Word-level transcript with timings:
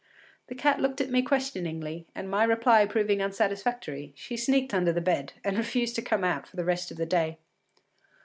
The 0.47 0.55
cat 0.55 0.79
looked 0.81 0.99
at 0.99 1.11
me 1.11 1.21
questioningly, 1.21 2.07
and 2.15 2.27
my 2.27 2.43
reply 2.43 2.87
proving 2.87 3.21
unsatisfactory, 3.21 4.13
she 4.15 4.35
sneaked 4.35 4.73
under 4.73 4.91
the 4.91 4.99
bed, 4.99 5.33
and 5.43 5.55
refused 5.55 5.93
to 5.93 6.01
come 6.01 6.23
out 6.23 6.47
for 6.47 6.55
the 6.57 6.65
rest 6.65 6.89
of 6.89 6.97
the 6.97 7.05
day. 7.05 7.37